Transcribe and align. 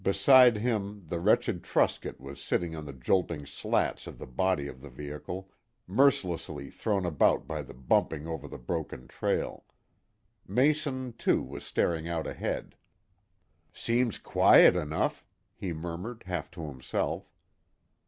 Beside 0.03 0.57
him 0.57 1.03
the 1.09 1.19
wretched 1.19 1.61
Truscott 1.63 2.19
was 2.19 2.41
sitting 2.43 2.75
on 2.75 2.85
the 2.85 2.91
jolting 2.91 3.45
slats 3.45 4.07
of 4.07 4.17
the 4.17 4.25
body 4.25 4.67
of 4.67 4.81
the 4.81 4.89
vehicle, 4.89 5.51
mercilessly 5.85 6.71
thrown 6.71 7.05
about 7.05 7.45
by 7.47 7.61
the 7.61 7.75
bumping 7.75 8.25
over 8.25 8.47
the 8.47 8.57
broken 8.57 9.07
trail. 9.07 9.63
Mason, 10.47 11.13
too, 11.19 11.43
was 11.43 11.63
staring 11.63 12.07
out 12.09 12.25
ahead. 12.25 12.75
"Seems 13.73 14.17
quiet 14.17 14.75
enough," 14.75 15.23
he 15.53 15.71
murmured, 15.71 16.23
half 16.25 16.49
to 16.49 16.61
himself. 16.67 17.29